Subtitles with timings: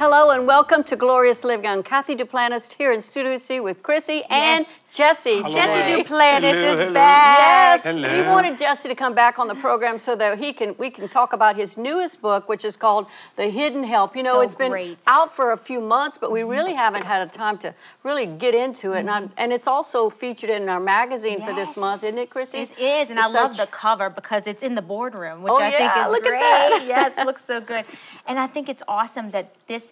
[0.00, 1.66] Hello and welcome to Glorious Living.
[1.66, 4.78] I'm Cathy Duplantis here in Studio C with Chrissy and Yes.
[4.90, 5.42] Jesse.
[5.42, 5.92] Jesse.
[5.92, 6.92] Duplantis Hello, is hello.
[6.94, 7.84] back.
[7.84, 10.88] Yes, we wanted Jesse to come back on the program so that he can we
[10.88, 14.16] can talk about his newest book, which is called The Hidden Help.
[14.16, 14.98] You know, So it's been great.
[15.06, 16.48] out for a few months, but we mm-hmm.
[16.48, 19.00] really haven't had a time to really get into it.
[19.00, 19.34] And, I, mm-hmm.
[19.36, 22.60] and it's also featured in our magazine for this month, isn't it, Chrissy?
[22.60, 25.60] It is, and I love such- the cover because it's in the boardroom, which Oh,
[25.60, 26.40] I think is look at great.
[26.40, 26.84] that.
[26.86, 27.84] yes, it looks so good.
[28.26, 29.89] And I think it's awesome that this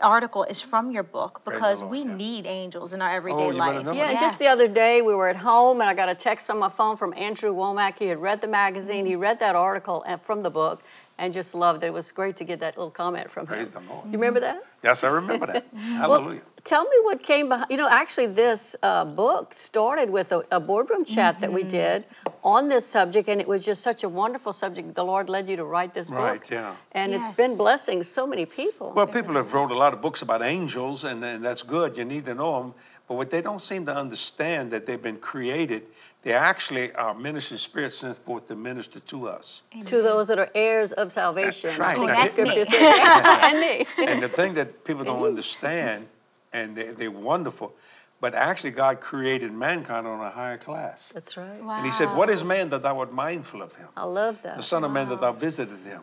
[0.00, 2.16] article is from your book because Lord, we yeah.
[2.16, 3.84] need angels in our everyday Oh, life.
[3.84, 6.14] know Yeah, and just the other day we were at home and I got a
[6.14, 7.98] text on my phone from Andrew Wommack.
[7.98, 9.20] He had read the magazine, he mm.
[9.20, 10.82] read that article from the book
[11.18, 11.88] and just loved it.
[11.88, 13.86] It was great to get that little comment from Praise him.
[13.86, 14.06] the Lord.
[14.06, 14.62] You remember that?
[14.82, 15.66] Yes, I remember that.
[15.76, 16.40] Hallelujah.
[16.66, 17.70] Tell me what came behind.
[17.70, 21.68] You know, actually, this uh, book started with a, a boardroom chat that we Mm-hmm.
[21.68, 22.04] did
[22.42, 24.94] on this subject, and it was just such a wonderful subject.
[24.94, 26.74] The Lord led you to write this Right, book, yeah.
[26.92, 28.92] and it's been blessing so many people.
[28.96, 31.96] Well, people have wrote a lot of books about angels, and, and that's good.
[31.96, 32.74] You need to know them.
[33.08, 35.82] But what they don't seem to understand that they've been created.
[36.22, 39.62] They actually are ministering spirits sent forth to minister to us.
[39.84, 41.96] to those that are heirs of salvation, That's right.
[41.96, 42.78] I think Now, the that's me.
[43.48, 43.86] and me.
[44.12, 46.08] And the thing that people don't understand,
[46.56, 47.74] and they, they're wonderful,
[48.20, 51.12] but actually God created mankind on a higher class.
[51.12, 51.62] That's right.
[51.62, 51.76] Wow.
[51.76, 53.88] And he said, What is man that thou art mindful of him?
[53.96, 54.54] I love that.
[54.54, 54.62] the that.
[54.62, 56.02] Son of Man that thou visited him.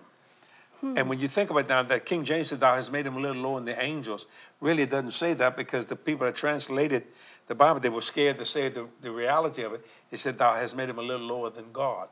[0.97, 3.19] And when you think about that, that King James said, Thou hast made him a
[3.19, 4.25] little lower than the angels,
[4.59, 7.05] really doesn't say that because the people that translated
[7.47, 9.85] the Bible, they were scared to say the, the reality of it.
[10.11, 12.09] It said, Thou hast made him a little lower than God.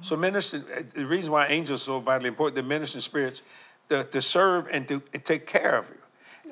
[0.00, 3.42] So, minister, uh, the reason why angels are so vitally important, the ministering spirits,
[3.88, 6.01] to, to serve and to take care of you.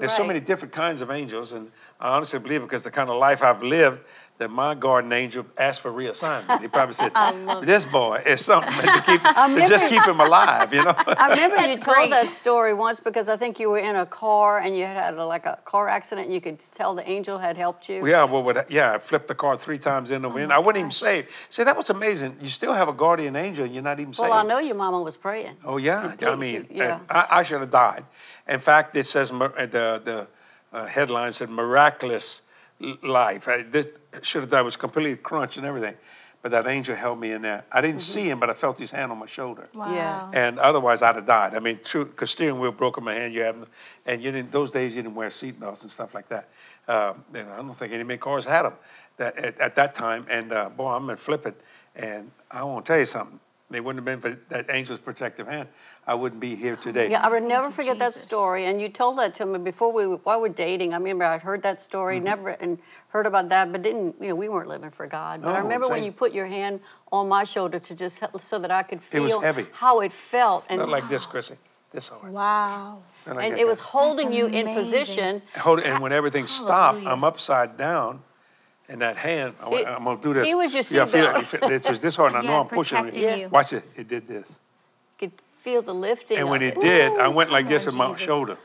[0.01, 1.71] There's so many different kinds of angels, and
[2.01, 4.01] I honestly believe because the kind of life I've lived,
[4.41, 6.61] that my guardian angel asked for reassignment.
[6.63, 7.13] He probably said,
[7.63, 9.23] "This boy is something to keep
[9.61, 10.95] to just keep him alive," you know.
[11.25, 12.11] I remember you That's told great.
[12.11, 15.25] that story once because I think you were in a car and you had a,
[15.27, 16.27] like a car accident.
[16.27, 18.05] and You could tell the angel had helped you.
[18.07, 20.53] yeah, well, what, yeah, I flipped the car three times in the wind.
[20.53, 21.29] I wasn't even saved.
[21.51, 22.39] See, that was amazing.
[22.41, 24.31] You still have a guardian angel, and you're not even saved.
[24.31, 25.57] Well, I know your mama was praying.
[25.65, 27.01] Oh yeah, It I mean, you- yeah.
[27.11, 28.05] I, I should have died.
[28.49, 29.37] In fact, it says uh,
[29.77, 30.27] the the
[30.73, 32.47] uh, headline said miraculous l-
[33.03, 33.49] life.
[33.49, 33.93] I, this
[34.23, 34.63] should have died.
[34.63, 35.95] Was completely crunched and everything,
[36.43, 37.65] but that angel held me in there.
[37.71, 38.21] I didn't Mm-hmm.
[38.21, 39.69] see him, but I felt his hand on my shoulder.
[39.75, 39.93] Wow.
[39.95, 40.35] Yes.
[40.35, 41.55] And otherwise, I'd have died.
[41.55, 43.35] I mean, true, because steering wheel broke in my hand.
[43.35, 43.69] You have,
[44.07, 44.51] and you didn't.
[44.51, 46.49] Those days, you didn't wear seatbelts and stuff like that.
[46.89, 48.73] Um, and I don't think any many cars had them
[49.19, 50.27] that, at, at that time.
[50.31, 51.61] And uh, boy, I'm gonna flip it.
[51.95, 53.39] And I want to tell you something.
[53.73, 55.69] It wouldn't have been for that angel's protective hand.
[56.07, 57.09] I wouldn't be here today.
[57.11, 58.65] Yeah, I would never you, forget that story.
[58.65, 60.93] And you told that to me before we while we're dating.
[60.93, 62.25] I remember I'd heard that story, Mm-hmm.
[62.25, 62.79] never and
[63.11, 65.43] heard about that, but didn't you know we weren't living for God.
[65.43, 66.81] But I No, remember when you put your hand
[67.13, 69.67] on my shoulder to just help, so that I could It was feel heavy.
[69.73, 71.57] how it felt, and Not like this, Chrissy.
[71.93, 72.33] This hard.
[72.33, 73.03] Wow.
[73.27, 73.61] Not like and that.
[73.61, 75.43] it was holding you in position.
[75.59, 77.13] Hold it, and when everything stopped, Hallelujah.
[77.13, 78.23] I'm upside down,
[78.91, 80.49] and that hand, I went, It- I'm gonna do this.
[80.49, 81.27] he was your Yeah, I feel
[81.61, 81.71] seatbelt.
[81.71, 81.73] it.
[81.73, 83.03] It's just this hard, and I know Yeah, I'm pushing it.
[83.15, 83.49] protecting you.
[83.49, 83.85] Watch it.
[83.95, 84.59] It did this.
[85.19, 86.39] Could feel the lifting.
[86.39, 88.23] And when of it did, I went like this on, with my Jesus.
[88.25, 88.57] shoulder.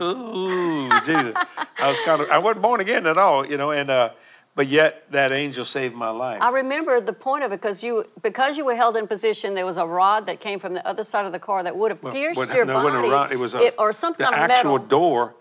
[0.00, 1.34] Ooh, Jesus.
[1.78, 4.10] I was kind of, I wasn't born again at all, you know, and, uh,
[4.54, 6.40] but yet that angel saved my life.
[6.40, 9.52] I remember the point of it because you because you were held in position.
[9.54, 11.90] There was a rod that came from the other side of the car that would
[11.90, 14.14] have Well, pierced what- your no, it wasn't body, around, it was a, or some
[14.16, 14.86] the kind of actual metal.
[14.88, 15.34] door.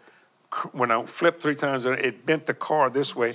[0.55, 3.31] Cr- When I flipped three times, it bent the car this way,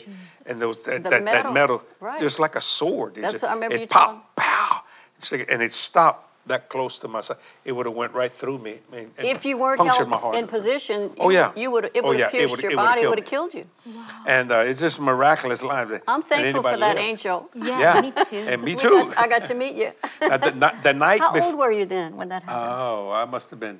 [0.46, 2.18] and there was that, The that, metal, that metal, right.
[2.26, 3.10] just like a sword.
[3.16, 4.82] It That's just- what I remember it you popped, pow,
[5.52, 7.36] and it stopped that close to my side.
[7.68, 8.74] It would have went right through me.
[8.92, 10.34] and- and If you weren't held my heart.
[10.40, 11.52] in position, Oh, yeah.
[11.54, 13.02] you would it Oh, would yeah, have it pierced would- your it body.
[13.02, 13.64] It would have killed you.
[14.26, 15.88] And uh, it's just miraculous life.
[15.92, 17.08] that- I'm that thankful for that lived.
[17.10, 17.36] angel.
[17.54, 18.00] Yeah, Yeah.
[18.06, 18.44] me too.
[18.50, 18.88] And me too.
[18.88, 19.90] got- I got to meet you.
[20.20, 21.50] The, ni- the night How before.
[21.50, 22.66] old were you then when that happened?
[22.80, 23.78] Oh, I must have been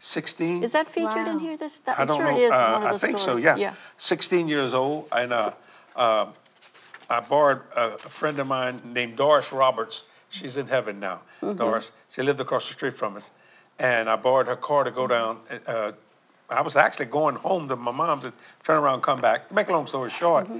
[0.00, 0.62] 16.
[0.64, 1.56] Is that featured in here?
[1.56, 2.36] This that, I I'm don't sure know.
[2.36, 2.46] it is.
[2.46, 3.44] It's uh, one of I those think so, stories.
[3.44, 3.56] yeah.
[3.56, 3.74] Yeah.
[3.98, 5.52] 16 years old, and uh,
[5.94, 6.26] uh,
[7.08, 10.04] I borrowed a, a friend of mine named Doris Roberts.
[10.30, 11.58] She's in heaven now, Mm-hmm.
[11.58, 11.92] Doris.
[12.10, 13.30] She lived across the street from us.
[13.78, 15.38] And I borrowed her car to go down.
[15.66, 15.92] Uh,
[16.50, 18.32] I was actually going home to my mom's and
[18.62, 19.48] turn around and come back.
[19.48, 20.58] To make a long story short, Mm-hmm.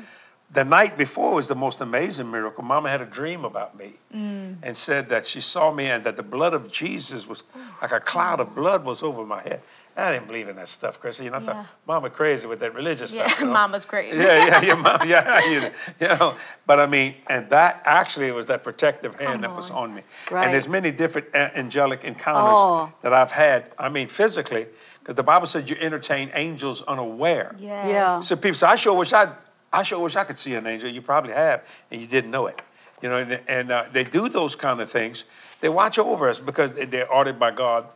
[0.52, 2.64] The night before was the most amazing miracle.
[2.64, 4.56] Mama had a dream about me Mm.
[4.64, 7.44] and said that she saw me and that the blood of Jesus was
[7.80, 9.60] like a cloud of blood was over my head.
[9.96, 11.24] I didn't believe in that stuff, Chrissy.
[11.24, 11.46] You know, I Yeah.
[11.52, 13.40] thought Mama crazy with that religious Yeah, stuff.
[13.40, 13.52] you know?
[13.52, 14.18] Mama's crazy.
[14.18, 15.70] Yeah, yeah, your mom, yeah, you,
[16.00, 16.34] you know.
[16.66, 19.90] But I mean, and that actually was that protective hand Come that was on.
[19.90, 20.02] on me.
[20.30, 20.44] Right.
[20.44, 22.92] And there's many different angelic encounters Oh.
[23.02, 23.66] that I've had.
[23.78, 24.66] I mean, physically,
[25.00, 27.54] because the Bible said you entertain angels unaware.
[27.58, 27.88] Yes.
[27.88, 28.06] Yeah.
[28.18, 29.28] So people say, I sure wish I,
[29.72, 30.88] I sure wish I could see an angel.
[30.90, 32.60] You probably have, and you didn't know it.
[33.02, 35.24] You know, and, and uh, they do those kind of things.
[35.60, 37.86] They watch over us because they- they're ordered by God.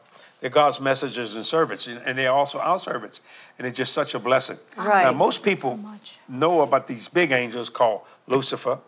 [0.41, 3.21] They're God's messengers and servants, and and they're also our servants.
[3.59, 4.59] And it's just such a blessing.
[4.77, 5.05] Right.
[5.05, 6.19] Now, most people much.
[6.29, 8.79] know about these big angels called Lucifer,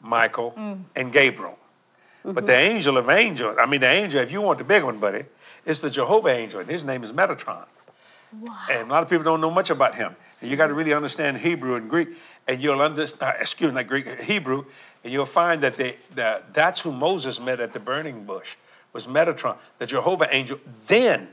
[0.00, 0.54] Michael,
[0.96, 1.58] and Gabriel.
[2.24, 4.98] But the angel of angels, I mean, the angel, if you want the big one,
[4.98, 5.24] buddy,
[5.66, 7.66] it's the Jehovah angel, and his name is Metatron.
[8.70, 10.14] And a lot of people don't know much about him.
[10.42, 12.08] And you got to really understand Hebrew and Greek,
[12.48, 14.64] and you'll understand, uh, excuse me, not Greek, uh, Hebrew,
[15.04, 18.56] and you'll find that they, that that's who Moses met at the burning bush,
[18.92, 20.58] was Metatron, the Jehovah angel.
[20.88, 21.28] Then,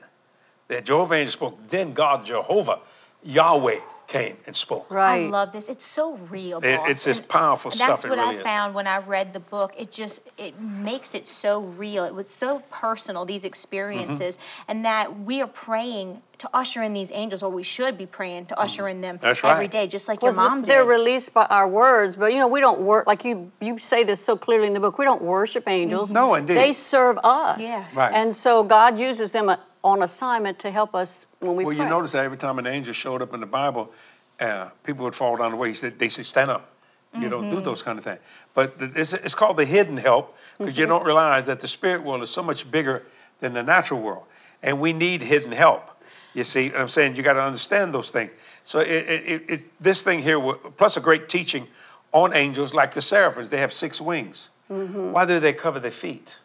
[0.67, 2.81] the Jehovah angel spoke, then God, Jehovah,
[3.23, 3.79] Yahweh,
[4.09, 4.89] came and spoke.
[4.89, 5.27] Right.
[5.27, 5.69] I love this.
[5.69, 6.57] It's so real.
[6.63, 8.43] It- it's just And- powerful and stuff, That's it what really I is.
[8.43, 9.71] found when I read the book.
[9.77, 12.03] It just it makes it so real.
[12.03, 14.63] It was so personal these experiences, Mm-hmm.
[14.71, 18.45] and that we are praying to usher in these angels, or we should be praying
[18.47, 19.25] to usher in them Mm-hmm.
[19.27, 19.69] That's right.
[19.69, 20.69] day, just like Well, your mom did.
[20.71, 23.51] They're released by our words, but you know we don't work like you.
[23.61, 24.97] You say this so clearly in the book.
[24.97, 26.11] We don't worship angels.
[26.11, 26.57] No, indeed.
[26.57, 27.59] They serve us.
[27.61, 27.95] Yes.
[27.95, 28.11] Right.
[28.13, 31.83] And so God uses them uh, on assignment to help us when we Well, pray.
[31.83, 33.91] you notice that every time an angel showed up in the Bible,
[34.39, 35.69] uh, people would fall down the way.
[35.69, 36.71] He said, they say, stand up.
[37.17, 37.55] You don't Mm-hmm.
[37.55, 38.19] do those kind of things.
[38.53, 40.81] But it's, it's called the hidden help because Mm-hmm.
[40.81, 43.03] you don't realize that the spirit world is so much bigger
[43.39, 44.25] than the natural world.
[44.61, 45.89] And we need hidden help.
[46.35, 48.31] You see, and I'm saying you got to understand those things.
[48.63, 50.39] So it, it, it, it, this thing here,
[50.77, 51.67] plus a great teaching
[52.11, 54.49] on angels, like the seraphims, they have six wings.
[54.69, 55.11] Mm-hmm.
[55.11, 56.37] Why do they cover their feet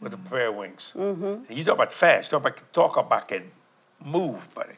[0.00, 0.92] with the prayer wings?
[0.96, 1.24] Mm-hmm.
[1.48, 3.50] And you talk about fast, talk about, talk about can
[4.04, 4.74] move, buddy.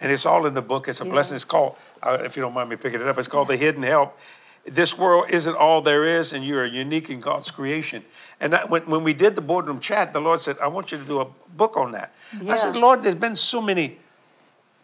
[0.00, 0.88] And it's all in the book.
[0.88, 1.34] It's a blessing.
[1.34, 3.82] It's called, uh, if you don't mind me picking it up, it's called The Hidden
[3.82, 4.16] Help.
[4.64, 8.04] This world isn't all there is, and you're unique in God's creation.
[8.40, 10.98] And that, when, when we did the boardroom chat, the Lord said, I want you
[10.98, 11.26] to do a
[11.56, 12.12] book on that.
[12.46, 13.98] I said, Lord, there's been so many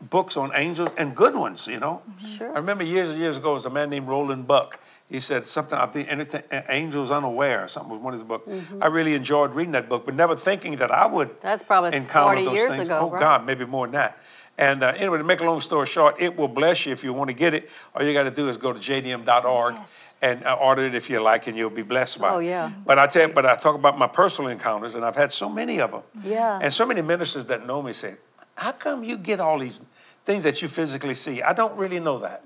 [0.00, 2.02] books on angels and good ones, you know.
[2.36, 2.50] Sure.
[2.52, 4.80] I remember years and years ago, there was a man named Roland Buck.
[5.10, 8.48] He said something, think, anything, Angels Unaware, something was one of his books.
[8.80, 12.36] I really enjoyed reading that book, but never thinking that I would That's probably encounter
[12.42, 12.88] 40 those years things.
[12.88, 13.20] ago, oh, right?
[13.20, 14.18] God, maybe more than that.
[14.56, 17.12] And uh, anyway, to make a long story short, it will bless you if you
[17.12, 17.68] want to get it.
[17.94, 20.14] All you got to do is go to jdm.org Yes.
[20.22, 22.32] and uh, order it if you like, and you'll be blessed by it.
[22.32, 22.70] Oh, yeah.
[22.86, 25.48] But I tell you, but I talk about my personal encounters, and I've had so
[25.48, 26.02] many of them.
[26.24, 26.60] Yeah.
[26.62, 28.14] And so many ministers that know me say,
[28.54, 29.82] "How come you get all these
[30.24, 32.42] things that you physically see?" I don't really know that.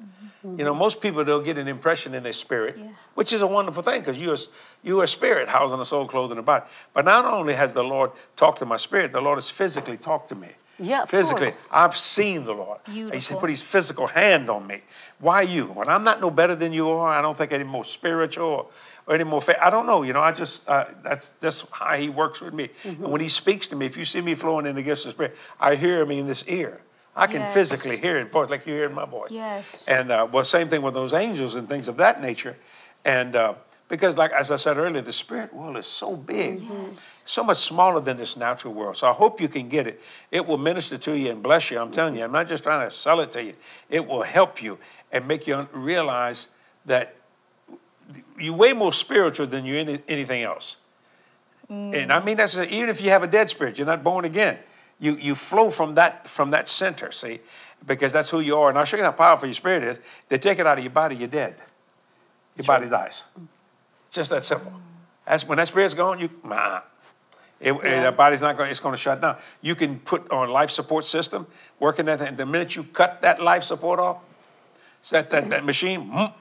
[0.56, 2.88] You know, most people they'll get an impression in their spirit, Yeah.
[3.14, 4.36] which is a wonderful thing because you're
[4.82, 6.64] you're a spirit housing a soul, clothing in a body.
[6.94, 10.28] But not only has the Lord talked to my spirit, the Lord has physically talked
[10.28, 10.48] to me.
[10.80, 11.68] Yeah, of physically, course.
[11.72, 12.78] I've seen the Lord.
[12.86, 14.82] He said, put His physical hand on me.
[15.18, 15.66] Why you?
[15.66, 18.66] When I'm not no better than you are, I don't think any more spiritual or,
[19.08, 19.56] or any more faith.
[19.60, 20.04] I don't know.
[20.04, 22.68] You know, I just uh, that's just how He works with me.
[22.84, 23.02] Mm-hmm.
[23.02, 25.08] And when He speaks to me, if you see me flowing in the gifts of
[25.08, 26.80] the Spirit, I hear Him in this ear.
[27.18, 27.52] I can Yes.
[27.52, 29.32] physically hear it, voice like you hear my voice.
[29.32, 29.88] Yes.
[29.88, 32.56] And uh, well, same thing with those angels and things of that nature.
[33.04, 33.54] And uh,
[33.88, 36.62] because, like as I said earlier, the spirit world is so big,
[36.92, 38.96] so much smaller than this natural world.
[38.96, 40.00] So I hope you can get it.
[40.30, 41.80] It will minister to you and bless you.
[41.80, 43.54] I'm telling you, I'm not just trying to sell it to you.
[43.90, 44.78] It will help you
[45.10, 46.48] and make you realize
[46.86, 47.16] that
[48.38, 50.76] you're way more spiritual than you any, anything else.
[51.70, 54.58] And I mean that's even if you have a dead spirit, you're not born again.
[55.00, 57.40] You you flow from that from that center, see,
[57.86, 58.68] because that's who you are.
[58.68, 60.00] And I'll show you how powerful your spirit is.
[60.28, 61.54] They take it out of your body, you're dead.
[62.56, 63.22] Your body dies.
[64.08, 64.72] It's just that simple.
[65.24, 66.18] That's when that spirit's gone.
[66.18, 66.80] You nah.
[67.60, 68.04] It, Yeah.
[68.04, 68.70] The body's not going.
[68.70, 69.36] It's going to shut down.
[69.60, 71.46] You can put on life support system,
[71.78, 72.20] working that.
[72.20, 74.18] And the minute you cut that life support off,
[75.02, 76.08] set that, that machine.
[76.10, 76.32] mm,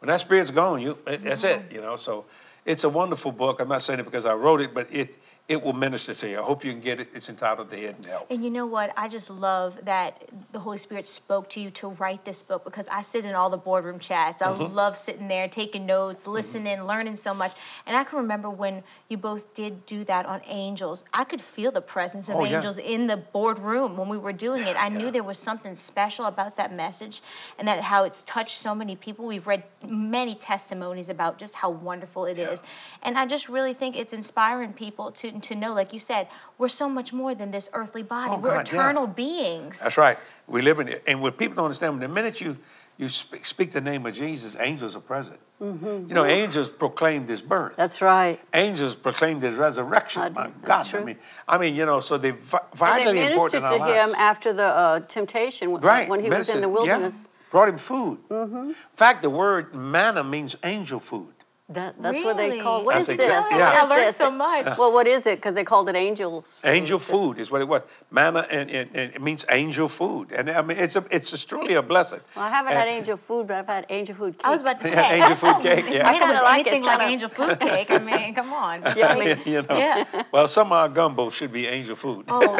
[0.00, 1.62] When that spirit's gone, you it- that's it.
[1.70, 1.96] You know.
[1.96, 2.24] So
[2.64, 3.60] it's a wonderful book.
[3.60, 5.14] I'm not saying it because I wrote it, but it
[5.48, 6.40] it will minister to you.
[6.40, 7.08] I hope you can get it.
[7.14, 8.28] It's entitled The Hidden Help.
[8.32, 8.92] And you know what?
[8.96, 12.88] I just love that the Holy Spirit spoke to you to write this book because
[12.88, 14.42] I sit in all the boardroom chats.
[14.42, 14.74] I Mm-hmm.
[14.74, 17.52] love sitting there, taking notes, listening, learning so much.
[17.86, 21.04] And I can remember when you both did do that on angels.
[21.14, 22.56] I could feel the presence of Oh, yeah.
[22.56, 24.76] angels in the boardroom when we were doing it.
[24.76, 24.96] I Yeah.
[24.96, 27.22] knew there was something special about that message
[27.56, 29.26] and that how it's touched so many people.
[29.26, 32.64] We've read many testimonies about just how wonderful it is,
[33.02, 36.28] And I just really think it's inspiring people to, to know, like you said,
[36.58, 38.32] we're so much more than this earthly body.
[38.32, 38.78] Oh, we're God, yeah.
[38.80, 39.80] eternal beings.
[39.80, 40.18] That's right.
[40.46, 41.02] We live in it.
[41.06, 42.56] And what people don't understand, the minute you,
[42.96, 45.38] you speak, speak the name of Jesus, angels are present.
[45.58, 47.72] You know, angels proclaimed his birth.
[47.72, 47.80] Mm-hmm.
[47.80, 48.38] That's right.
[48.52, 50.20] angels proclaimed his resurrection.
[50.22, 50.50] I My.
[50.62, 51.16] God, I mean,
[51.48, 53.88] I mean, you know, so they vi- And vitally they important ministered in to our
[53.88, 54.14] him lives.
[54.18, 56.72] after the uh, temptation right, when he was in ministered, the yeah.
[56.74, 57.28] wilderness.
[57.50, 58.18] brought him food.
[58.30, 61.32] In fact, the word manna means angel food.
[61.70, 62.84] That, that's what they call.
[62.84, 63.58] What That's is exact- this?
[63.58, 63.70] yeah.
[63.70, 64.16] What I learned this?
[64.16, 64.78] so much.
[64.78, 65.38] Well, what is it?
[65.38, 66.60] Because they called it angels.
[66.62, 67.82] Angel food is what it was.
[68.08, 71.48] Manna and, and, and it means angel food, and I mean it's a it's just
[71.48, 72.20] truly a blessing.
[72.36, 74.46] Well, I haven't had angel food, but I've had angel food cake.
[74.46, 75.20] I was about to Yeah, say.
[75.20, 76.08] angel food cake, yeah.
[76.08, 76.72] If it kinda like it.
[76.72, 78.82] anything It's like angel food cake, I mean, come on.
[78.96, 79.76] Yeah, I mean, you know.
[79.76, 80.22] Yeah.
[80.32, 82.26] Well, some of our gumbo should be angel food.
[82.28, 82.54] Oh,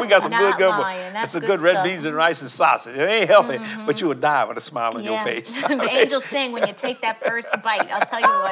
[0.00, 0.82] we got some good gumbo.
[0.82, 1.14] lying.
[1.14, 2.96] That's some good good red beans and rice and sausage.
[2.96, 3.98] It ain't healthy, but mm-hmm.
[3.98, 5.56] you would die with a smile on your face.
[5.56, 7.90] the angels sing when you take that first bite.
[7.90, 8.49] I'll tell you what.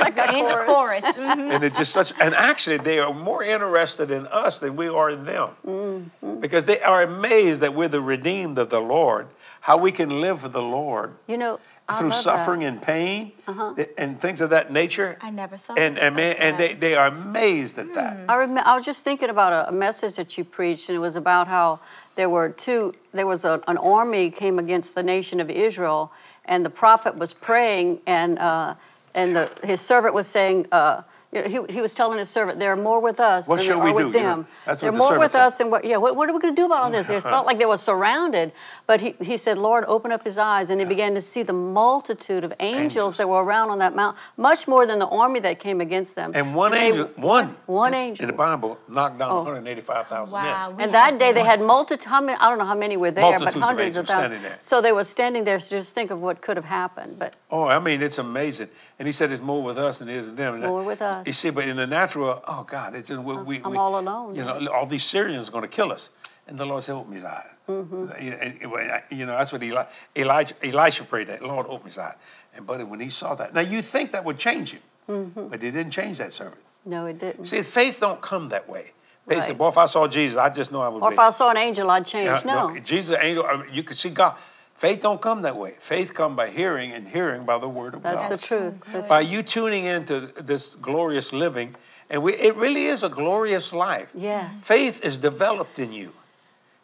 [0.00, 1.02] Like the angel chorus.
[1.04, 1.04] chorus.
[1.16, 1.52] mhm.
[1.54, 5.10] and it's just such and actually they are more interested in us than we are
[5.10, 6.40] in them Mm-hmm.
[6.40, 9.26] because they are amazed that we're the redeemed of the lord
[9.62, 12.30] how we can live for the lord You know, I through love that.
[12.30, 12.36] Uh-huh.
[12.38, 13.32] suffering and pain
[13.76, 15.78] th- and things of that nature I never thought.
[15.78, 18.62] and and, about man, and they, they are amazed at that I remember.
[18.70, 21.48] I was just thinking about a, a message that you preached, and it was about
[21.48, 21.80] how
[22.16, 22.94] there were two.
[23.12, 26.12] There was a, an army came against the nation of Israel,
[26.44, 28.74] and the prophet was praying, and uh,
[29.18, 30.66] and the, his servant was saying.
[30.72, 33.56] Uh, you know, he, he was telling his servant, "There are more with us What
[33.58, 34.46] than shall there are we with do?" You know, them.
[34.64, 35.42] that's They're the more with said.
[35.44, 35.84] us than what.
[35.84, 37.10] Yeah, what, what are we going to do about all this?
[37.10, 38.50] It felt like they were surrounded,
[38.86, 41.52] but he, he said, "Lord, open up his eyes," and he began to see the
[41.52, 43.16] multitude of angels, Angels.
[43.18, 46.32] that were around on that mount, much more than the army that came against them.
[46.34, 48.22] and one they- angel one one angel.
[48.24, 49.42] in the bible knocked down Oh.
[49.44, 50.70] 185000 Wow.
[50.70, 52.06] men And that had day they had multitude.
[52.08, 52.38] How many?
[52.40, 54.42] I don't know how many were there, but Multitudes of hundreds of, angels standing thousands.
[54.48, 54.56] there.
[54.60, 55.58] So they were standing there.
[55.60, 57.18] So just think of what could have happened.
[57.18, 58.68] But Oh, I mean, it's amazing.
[58.98, 60.54] And he said it's more with us than it is with them.
[60.54, 61.26] And More with us.
[61.26, 64.34] You see, but in the natural, oh God, it's we, we, I'm we- all alone.
[64.34, 66.10] You know, all these Syrians are going to kill us.
[66.48, 67.46] And the Lord said, open his eyes.
[67.68, 68.24] Mm-hmm.
[68.24, 69.84] You know, and- you know, that's what Eli,
[70.16, 71.42] Elijah, Elisha prayed that.
[71.42, 72.14] Lord, open his eyes.
[72.56, 75.48] And buddy, when he saw that, now you think that would change him, Mm-hmm.
[75.48, 76.60] but it didn't change that servant.
[76.84, 77.46] no, it didn't.
[77.46, 78.92] See, faith don't come that way.
[79.28, 81.04] Faith said, boy, if I saw Jesus, I just know I would be.
[81.04, 81.14] or be.
[81.14, 82.24] if I saw an angel, I'd change.
[82.24, 82.78] Yeah, no.
[82.80, 84.36] Jesus, angel, you could see God.
[84.78, 85.74] Faith don't come that way.
[85.80, 88.30] Faith come by hearing, and hearing by the word of That's God.
[88.30, 88.84] That's the truth.
[88.86, 91.74] That's- by you tuning into this glorious living,
[92.08, 94.08] and we, it really is a glorious life.
[94.14, 94.66] Yes.
[94.66, 96.12] Faith is developed in you.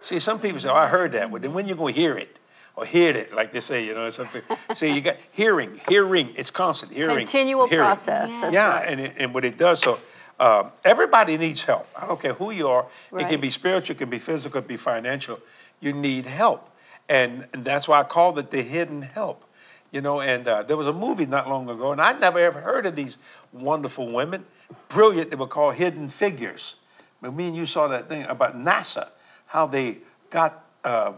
[0.00, 2.36] See, some people say, "Oh, I heard that," but then when you gonna hear it
[2.74, 4.42] or hear it, like they say, you know, something.
[4.74, 6.32] See, you got hearing, hearing.
[6.36, 7.16] It's constant hearing.
[7.16, 7.86] Continual hearing.
[7.86, 8.40] process.
[8.42, 8.52] Yes.
[8.52, 10.00] Yeah, and, it, and what it does, so
[10.40, 11.86] uh, everybody needs help.
[11.96, 12.86] I don't care who you are.
[13.12, 13.24] Right.
[13.24, 15.38] It can be spiritual, it can be physical, it can be financial.
[15.80, 16.70] You need help.
[17.08, 19.44] And, and that's why I called it the hidden help.
[19.92, 22.60] You know, and uh, there was a movie not long ago, and I'd never ever
[22.60, 23.16] heard of these
[23.52, 24.44] wonderful women.
[24.88, 26.74] Brilliant, they were called Hidden Figures.
[27.22, 29.08] But me and you saw that thing about NASA,
[29.46, 29.98] how they
[30.30, 31.12] got uh,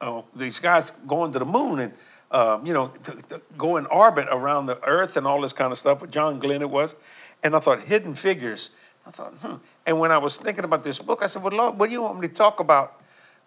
[0.00, 1.92] uh, these guys going to the moon and
[2.30, 5.72] um, you know to, to go in orbit around the Earth and all this kind
[5.72, 6.02] of stuff.
[6.02, 6.94] With John Glenn, it was,
[7.42, 8.70] and I thought Hidden Figures.
[9.06, 9.56] I thought, hmm.
[9.86, 12.02] And when I was thinking about this book, I said, "Well, Lord, what do you
[12.02, 13.00] want me to talk about?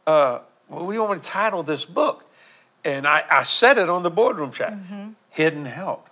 [0.05, 2.25] Uh, do you want to title this book?"
[2.85, 4.73] And I, I said it on the boardroom chat.
[4.73, 5.09] Mm-hmm.
[5.29, 6.09] Hidden help.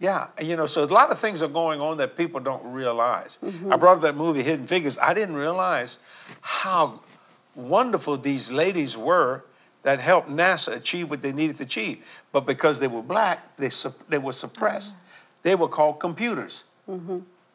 [0.00, 3.38] Yeah, you know, so a lot of things are going on that people don't realize.
[3.42, 3.72] Mm-hmm.
[3.72, 4.98] I brought up that movie, Hidden Figures.
[4.98, 5.98] I didn't realize
[6.40, 7.00] how
[7.54, 9.44] wonderful these ladies were
[9.82, 12.04] that helped NASA achieve what they needed to achieve.
[12.32, 13.70] But because they were black, they,
[14.08, 14.96] they were suppressed.
[14.96, 15.08] Mm-hmm.
[15.42, 16.64] They were called computers.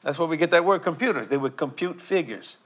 [0.02, 1.28] That's where we get that word computers.
[1.28, 2.58] They would compute figures.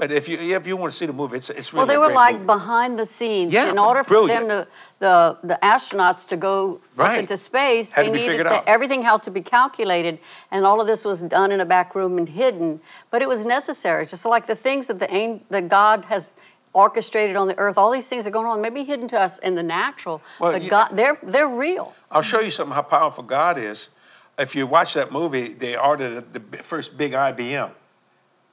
[0.00, 1.98] But if you if you want to see the movie, it's it's really Well, they
[1.98, 2.46] were like movie.
[2.46, 3.52] behind the scenes.
[3.52, 4.48] Yeah, in order for brilliant.
[4.48, 7.12] them to the the astronauts to go Right.
[7.16, 8.64] up into space, Had they needed figured to, out.
[8.66, 10.18] everything had to be calculated,
[10.50, 12.80] and all of this was done in a back room and hidden.
[13.10, 16.32] But it was necessary, just like the things that the that God has
[16.72, 17.76] orchestrated on the earth.
[17.76, 20.62] All these things are going on, maybe hidden to us in the natural, Well, but
[20.62, 21.92] you- God, they're they're real.
[22.10, 23.90] I'll show you something how powerful God is.
[24.38, 27.72] If you watch that movie, they ordered the first big IBM.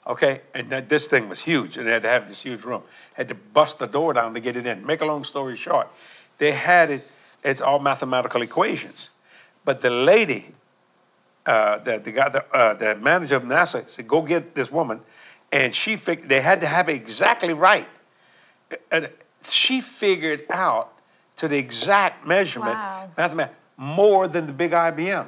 [0.08, 2.84] Okay, and that, this thing was huge, and they had to have this huge room.
[3.16, 4.86] Had to bust the door down to get it in.
[4.86, 5.90] Make a long story short,
[6.38, 7.08] they had it.
[7.44, 9.10] It's all mathematical equations,
[9.66, 10.54] but the lady,
[11.46, 15.02] uh, the the guy, the, uh, the manager of NASA said, "Go get this woman,"
[15.52, 17.88] and she fig- They had to have it exactly right.
[18.92, 19.10] And
[19.44, 20.94] she figured out
[21.38, 23.10] to the exact measurement, Wow.
[23.18, 25.28] mathemat- more than the big IBM.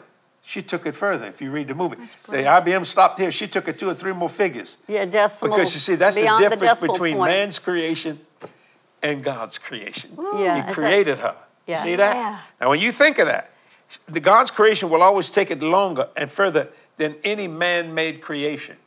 [0.50, 1.27] She took it further.
[1.27, 2.38] If you read the movie, the.
[2.38, 3.32] IBM stopped here.
[3.32, 4.77] She took it two or three more figures.
[4.88, 5.56] Yeah, decimal.
[5.56, 7.29] Because you see, that's the difference decimal between point.
[7.29, 8.20] man's creation
[9.03, 10.18] and God's creation.
[10.18, 11.36] Yeah, he created her.
[11.68, 11.75] Yeah.
[11.75, 12.15] See that?
[12.15, 12.39] Yeah.
[12.60, 13.51] Now, when you think of that,
[14.08, 18.77] the God's creation will always take it longer and further than any man-made creation.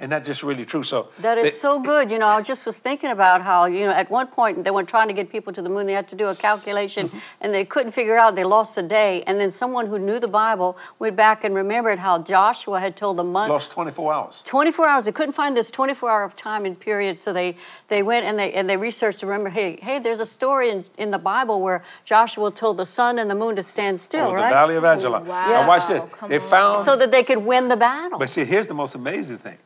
[0.00, 0.82] And that's just really true.
[0.84, 2.10] So That is they- so good.
[2.10, 4.84] You know, I just was thinking about how, you know, at one point they were
[4.84, 5.86] trying to get people to the moon.
[5.86, 8.36] They had to do a calculation and they couldn't figure out.
[8.36, 9.22] They lost a day.
[9.26, 13.16] And then someone who knew the Bible went back and remembered how Joshua had told
[13.16, 13.50] the month.
[13.50, 14.42] lost 24 hours.
[14.44, 15.04] 24 hours.
[15.06, 17.56] They couldn't find this 24 hour time and period, so they,
[17.88, 19.22] they went and they and they researched.
[19.22, 22.86] and Remember, hey, hey, there's a story in, in the Bible where Joshua told the
[22.86, 24.48] sun and the moon to stand oh, still, Over the?
[24.48, 25.24] Valley of Agila.
[25.24, 25.48] Wow.
[25.50, 26.02] Now watch this.
[26.12, 26.48] Come They on.
[26.48, 28.18] found, So that they could win the battle.
[28.18, 29.58] but see, here's the most amazing thing.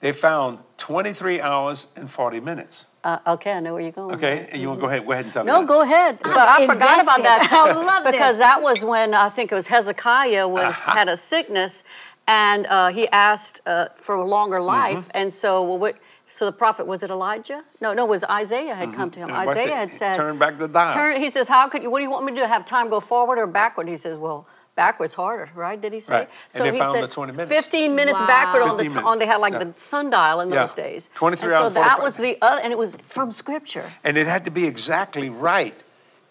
[0.00, 2.86] They found 23 hours and 40 minutes.
[3.02, 4.14] Uh, okay, I know where you're going.
[4.16, 5.52] Okay, and you want to go ahead, go ahead and tell me.
[5.52, 6.18] No, go ahead.
[6.22, 7.48] But I forgot about that.
[7.52, 8.12] I love this.
[8.12, 10.92] because that was when I think it was Hezekiah was Uh-huh.
[10.92, 11.84] had a sickness,
[12.26, 14.66] and uh, he asked uh, for a longer Mm-hmm.
[14.96, 15.08] life.
[15.14, 15.96] And so, well, what?
[16.26, 17.62] So the prophet was it Elijah?
[17.80, 19.28] No, no, it was Isaiah had come to him.
[19.28, 20.92] And Isaiah had said, Turn back the dial.
[20.92, 21.20] Turn.
[21.20, 21.90] He says, "How could you?
[21.90, 22.44] What do you want me to do?
[22.46, 25.80] Have time go forward or backward?" He says, "Well." Backwards harder, right?
[25.80, 26.14] Did he say?
[26.14, 26.30] Right.
[26.54, 27.48] And they he found said the 20 minutes.
[27.50, 28.26] 15 minutes Wow.
[28.26, 29.18] backward on the 15 t- on.
[29.18, 29.64] They had like Yeah.
[29.64, 30.60] the sundial in Yeah.
[30.60, 31.08] those days.
[31.14, 32.04] 23 and hours, So that 45.
[32.04, 33.90] was the uh, and it was from Scripture.
[34.04, 35.82] And it had to be exactly right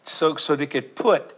[0.04, 1.34] so, so they could put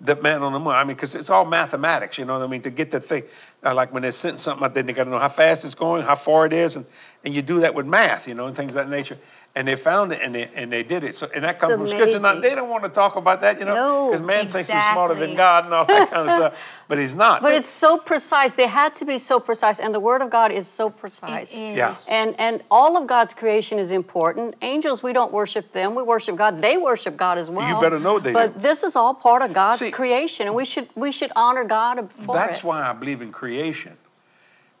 [0.00, 0.74] the man on the moon.
[0.74, 2.62] I mean, because it's all mathematics, you know what I mean?
[2.62, 3.24] To get the thing,
[3.66, 5.74] uh, like when they're sending something out there, they got to know how fast it's
[5.74, 6.86] going, how far it is, and,
[7.24, 9.18] and you do that with math, you know, and things of that nature.
[9.54, 11.16] And they found it and they, and they did it.
[11.16, 12.20] So, and that It's comes from scripture.
[12.20, 14.84] Now, they don't want to talk about that, you know, No, because man thinks he's
[14.84, 15.34] smarter than.
[15.34, 17.42] God and all that kind of stuff, but he's not.
[17.42, 18.54] But it's so precise.
[18.54, 21.56] They had to be so precise, and the Word of God is so precise.
[21.56, 21.76] It is.
[21.76, 21.94] Yeah.
[22.12, 24.54] And and all of God's creation is important.
[24.62, 25.96] Angels, we don't worship them.
[25.96, 26.60] We worship God.
[26.60, 27.68] They worship God as well.
[27.68, 28.60] You better know they But do.
[28.60, 32.12] this is all part of God's See- creation, and we should we should honor God
[32.12, 32.64] for That's it.
[32.64, 33.96] why I believe in creation.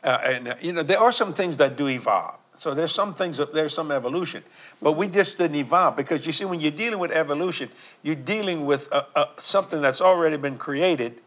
[0.04, 2.36] Uh, and uh, you know, there are some things that do evolve.
[2.58, 4.42] So there's some things, there's some evolution,
[4.82, 7.68] but we just didn't evolve because you see, when you're dealing with evolution,
[8.02, 11.20] you're dealing with uh uh something that's already been created,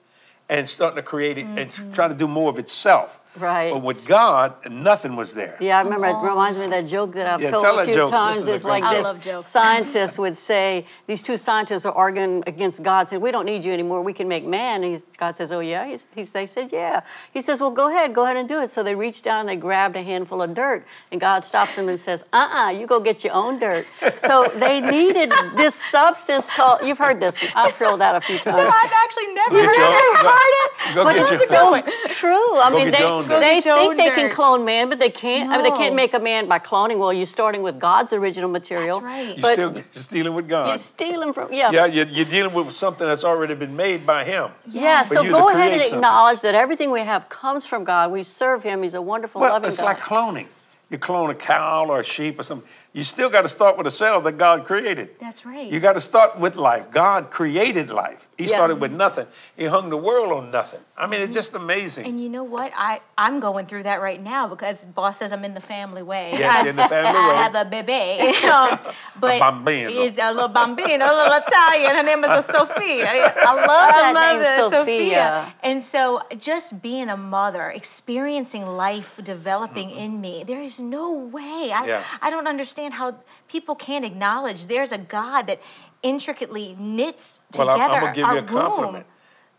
[0.50, 3.21] and starting to create it and trying to do more of itself.
[3.38, 3.71] Right.
[3.71, 5.55] But with God, nothing was there.
[5.61, 6.07] Yeah, I remember.
[6.07, 8.05] It reminds me of that joke that I've Yeah, told tell a few joke.
[8.07, 8.38] This times.
[8.39, 8.91] is It's great like joke.
[8.91, 9.47] I this: love jokes.
[9.47, 13.71] scientists would say these two scientists are arguing against God, saying, "We don't need you
[13.71, 14.01] anymore.
[14.01, 17.01] We can make man." And he's, God says, "Oh yeah." He's, he's, they said, "Yeah."
[17.33, 19.50] He says, "Well, go ahead, go ahead and do it." So they reached down and
[19.50, 23.00] they grabbed a handful of dirt, and God stops them and says, "Uh-uh, you go
[23.00, 23.85] get your own dirt."
[24.19, 26.79] so they needed this substance called.
[26.83, 27.39] You've heard this.
[27.55, 28.57] I've heard that a few times.
[28.59, 30.23] I've actually never Get your heard it.
[30.23, 32.57] go- go but get it's your- so true.
[32.59, 33.39] I Go mean, get your they, own dirt.
[33.39, 35.49] they Go get your think they can clone man, but they can't.
[35.49, 36.97] I mean, they can't make a man by cloning.
[36.99, 38.99] Well, you're starting with God's original material.
[38.99, 39.27] That's right.
[39.37, 40.67] You're But still you're stealing with God.
[40.67, 41.71] you're stealing from yeah.
[41.71, 44.49] yeah, you're, you're dealing with something that's already been made by Him.
[44.67, 45.97] Yeah, But so go ahead and create something.
[45.99, 48.11] acknowledge that everything we have comes from God.
[48.11, 48.83] We serve Him.
[48.83, 49.85] He's a wonderful, Well, loving it's God.
[49.85, 50.47] like cloning.
[50.89, 52.67] You clone a cow or a sheep or something.
[52.93, 55.17] You still got to start with a cell that God created.
[55.17, 55.71] That's right.
[55.71, 56.91] You got to start with life.
[56.91, 58.27] God created life.
[58.38, 58.49] He Yeah.
[58.56, 59.27] started with nothing.
[59.56, 60.82] He hung the world on nothing.
[60.97, 62.06] I mean, it's just amazing.
[62.06, 62.73] And you know what?
[62.75, 66.32] I, I'm going through that right now because boss says I'm in the family way.
[66.38, 67.36] Yes, I, you're in the family way.
[67.38, 68.45] I have a baby.
[68.47, 68.77] um,
[69.21, 69.89] but bambino.
[69.89, 71.95] It's a little bambino, a little Italian.
[71.95, 73.08] Her name is Sophia.
[73.08, 75.54] I love that name, it, Sophia.
[75.63, 79.99] And so just being a mother, experiencing life developing Mm-hmm.
[79.99, 81.71] in me, there is no way.
[81.73, 82.04] I, Yeah.
[82.21, 83.17] I don't understand how
[83.48, 85.62] people can't acknowledge there's a God that
[86.02, 88.94] intricately knits well, I'm, together I'm going to give our you a compliment.
[88.94, 89.13] womb.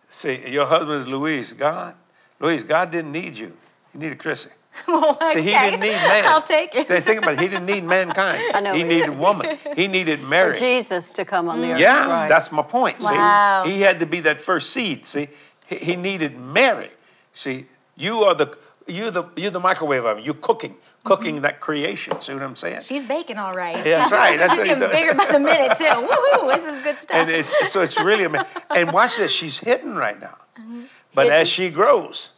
[0.09, 1.53] See, your husband is Louise.
[1.53, 1.95] God,
[2.41, 3.57] Louise, God didn't need you.
[3.93, 4.51] He needed Chrissy.
[4.89, 5.71] Well, See, he okay.
[5.71, 6.25] didn't need man.
[6.27, 6.89] I'll take it.
[6.89, 7.41] They Think about it.
[7.41, 8.43] He didn't need mankind.
[8.55, 9.59] I know He he needed woman.
[9.77, 10.57] He needed Mary.
[10.57, 11.79] Jesus to come on the earth.
[11.79, 12.29] Yeah, right.
[12.29, 13.01] that's my point.
[13.01, 13.65] Wow.
[13.65, 15.07] See, he had to be that first seed.
[15.07, 15.29] See,
[15.67, 16.91] he, he needed Mary.
[17.35, 18.57] See, you are the
[18.87, 20.25] you the you the microwave oven.
[20.25, 22.19] You're cooking, cooking that creation.
[22.21, 22.83] See what I'm saying?
[22.83, 23.77] She's baking all right.
[23.87, 24.39] Yeah, that's right.
[24.39, 25.85] That's She's getting bigger by the minute too.
[25.85, 26.55] Woohoo!
[26.55, 27.17] This is good stuff.
[27.17, 28.47] and it's so it's really amazing.
[28.71, 29.33] And watch this.
[29.33, 30.83] She's hidden right now, Mm-hmm.
[31.15, 31.41] but Hidden.
[31.41, 32.33] as she grows,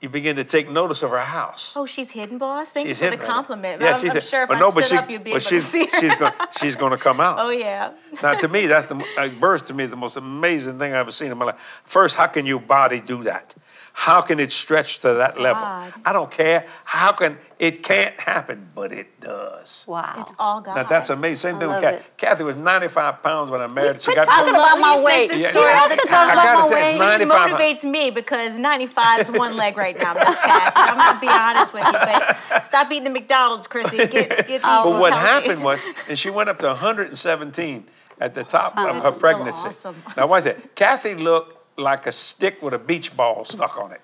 [0.00, 1.74] you begin to take notice of her house.
[1.76, 2.70] oh, she's hidden, boss.
[2.72, 3.82] Thank she's you for the hidden right compliment.
[3.82, 5.32] Yeah, I'm, she's I'm sure if but I no, stood but she, up, you'd be
[5.32, 6.00] but able she's to see her.
[6.00, 7.36] she's going she's going to come out.
[7.40, 7.92] oh yeah.
[8.22, 9.66] Now, to me, that's the uh, birth.
[9.66, 11.60] To me, is the most amazing thing I've ever seen in my life.
[11.84, 13.54] First, how can your body do that?
[13.92, 15.62] How can it stretch to that level?
[15.62, 15.92] God.
[16.04, 16.66] I don't care.
[16.84, 19.84] How can it can't happen, but it does.
[19.86, 20.14] wow.
[20.18, 20.76] It's all God.
[20.76, 21.36] Now that's amazing.
[21.50, 21.96] Same I thing with Cathy.
[21.96, 22.16] it.
[22.16, 24.00] Cathy was 95 pounds when I married her.
[24.00, 25.30] She got talking I about my weight.
[25.34, 25.80] Yeah, story yeah.
[25.82, 26.28] all the Let's time.
[26.28, 27.20] talk I about gotta my say, weight.
[27.20, 30.72] It 95 motivates me because 95 is one leg right now, Miss Cat.
[30.76, 33.98] I'm gonna be honest with you, but stop eating the McDonald's, Chrissy.
[33.98, 35.48] Get, get people But what healthy.
[35.48, 37.86] happened was, and she went up to 117
[38.20, 39.68] at the top oh, of her That's pregnancy.
[39.68, 39.96] awesome.
[40.16, 40.74] Now, watch that.
[40.74, 44.00] Cathy looked like a stick with a beach ball stuck on it.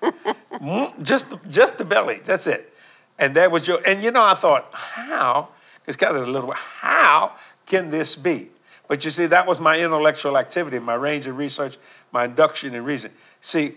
[0.51, 2.19] Mm, just, just the belly.
[2.23, 2.73] That's it.
[3.19, 3.79] And that was your.
[3.87, 5.49] And you know, I thought, how?
[5.81, 6.51] Because Cathy was a little.
[6.51, 7.33] How
[7.65, 8.49] can this be?
[8.87, 11.77] But you see, that was my intellectual activity, my range of research,
[12.11, 13.11] my induction and reason.
[13.41, 13.75] See,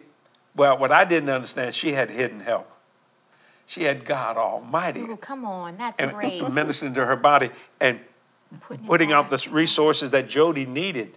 [0.55, 2.71] well, what I didn't understand, she had hidden help.
[3.67, 6.43] she had God Almighty Oh, come on, that's and great.
[6.53, 8.01] ministering to her body and
[8.63, 11.17] Putting putting out the resources that Jody needed,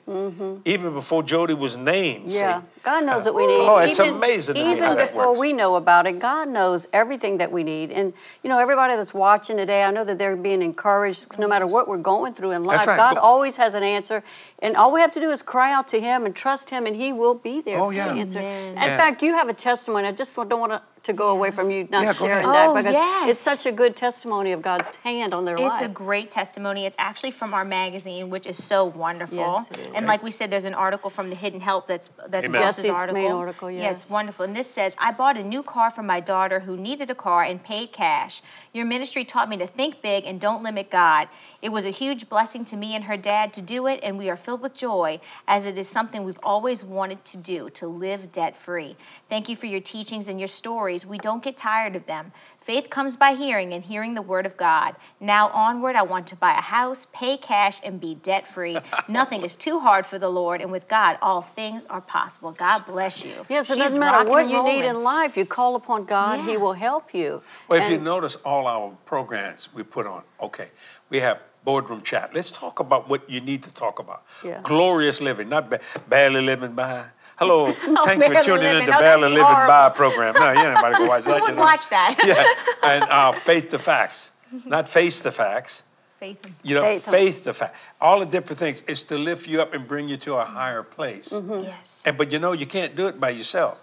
[0.66, 2.32] even before Jody was named.
[2.32, 2.40] see.
[2.86, 3.54] Yeah, God knows what we need.
[3.54, 5.40] Oh, it's even, amazing Even how that before works.
[5.40, 7.92] we know about it, God knows everything that we need.
[7.92, 11.38] And you know, everybody that's watching today, I know that they're being encouraged.
[11.40, 12.98] No matter what we're going through in life, right.
[12.98, 14.24] God Go- always has an answer.
[14.60, 16.96] And all we have to do is cry out to Him and trust Him, and
[16.96, 18.14] He will be there Oh, for yeah.
[18.14, 18.40] the answer.
[18.40, 18.72] Amen.
[18.72, 18.98] In Yeah.
[18.98, 20.08] fact, you have a testimony.
[20.08, 22.70] I just don't want to, to go away from you not Yeah, sharing oh, that
[22.70, 23.30] Oh, because yes.
[23.30, 25.82] it's such a good testimony of God's hand on their It's life.
[25.82, 26.86] a great testimony.
[26.86, 29.38] It's actually from our magazine, which is so wonderful.
[29.38, 29.88] Yes, it is.
[29.96, 33.00] And like we said, there's an article from the Hidden Help that's that's Jess's Jesse's
[33.00, 33.22] article.
[33.22, 34.46] main article, Yeah, it's wonderful.
[34.46, 37.44] And this says, I bought a new car for my daughter who needed a car
[37.44, 38.42] and paid cash.
[38.74, 41.28] Your ministry taught me to think big and don't limit God.
[41.62, 44.30] It was a huge blessing to me and her dad to do it, and we
[44.30, 48.32] are filled with joy as it is something we've always wanted to do to live
[48.32, 48.96] debt free.
[49.30, 51.06] Thank you for your teachings and your stories.
[51.06, 52.32] We don't get tired of them.
[52.64, 54.96] Faith comes by hearing and hearing the word of God.
[55.20, 58.78] Now onward, I want to buy a house, pay cash, and be debt free.
[59.10, 62.54] Nothing is too hard for the Lord, and with God, all things are possible.
[62.54, 63.34] God bless you.
[63.50, 65.36] Yes, it She's doesn't matter what and you need in life.
[65.36, 67.42] You call upon God, He will help you.
[67.68, 70.70] Well, if you notice all our programs we put on, okay,
[71.10, 72.34] we have boardroom chat.
[72.34, 74.24] Let's talk about what you need to talk about.
[74.42, 74.62] Yeah.
[74.64, 77.08] Glorious living, not ba- barely living by.
[77.38, 77.72] Hello,
[78.06, 80.34] thank you for Oh, tuning in to Oh, that'd Barely be Living By program.
[80.36, 81.32] No, you ain't nobody go watch that.
[81.32, 81.62] Who you would know.
[81.62, 82.16] watch that?
[82.24, 84.32] Yeah, and uh, faith the facts,
[84.66, 85.84] not face the facts.
[86.20, 86.56] Faith.
[86.64, 87.06] You know, Faith.
[87.06, 87.76] faith to fact.
[88.00, 90.82] All the different things is to lift you up and bring you to a higher
[90.84, 91.30] place.
[91.30, 91.64] Mm-hmm.
[91.64, 92.04] Yes.
[92.06, 93.80] And but you know, you can't do it by yourself.